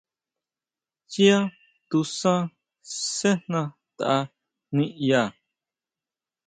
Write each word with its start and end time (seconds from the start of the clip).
Yá 1.23 1.37
tusan 1.89 2.41
sejna 3.15 3.61
tʼa 3.97 4.15
niʼya. 4.75 5.21